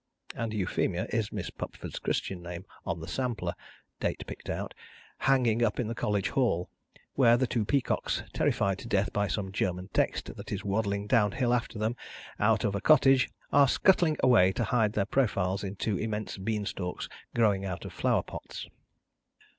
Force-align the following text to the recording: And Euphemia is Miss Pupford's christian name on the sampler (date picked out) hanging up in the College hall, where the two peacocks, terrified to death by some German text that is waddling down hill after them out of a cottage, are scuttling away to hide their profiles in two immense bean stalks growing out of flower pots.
And 0.33 0.51
Euphemia 0.51 1.05
is 1.13 1.31
Miss 1.31 1.51
Pupford's 1.51 1.99
christian 1.99 2.41
name 2.41 2.65
on 2.87 2.99
the 2.99 3.07
sampler 3.07 3.53
(date 3.99 4.23
picked 4.25 4.49
out) 4.49 4.73
hanging 5.19 5.63
up 5.63 5.79
in 5.79 5.85
the 5.87 5.93
College 5.93 6.29
hall, 6.29 6.71
where 7.13 7.37
the 7.37 7.45
two 7.45 7.63
peacocks, 7.65 8.23
terrified 8.33 8.79
to 8.79 8.87
death 8.87 9.13
by 9.13 9.27
some 9.27 9.51
German 9.51 9.89
text 9.93 10.35
that 10.35 10.51
is 10.51 10.65
waddling 10.65 11.05
down 11.05 11.33
hill 11.33 11.53
after 11.53 11.77
them 11.77 11.95
out 12.39 12.63
of 12.63 12.73
a 12.73 12.81
cottage, 12.81 13.29
are 13.53 13.67
scuttling 13.67 14.17
away 14.23 14.51
to 14.53 14.63
hide 14.63 14.93
their 14.93 15.05
profiles 15.05 15.63
in 15.63 15.75
two 15.75 15.97
immense 15.99 16.35
bean 16.35 16.65
stalks 16.65 17.07
growing 17.35 17.63
out 17.63 17.85
of 17.85 17.93
flower 17.93 18.23
pots. 18.23 18.67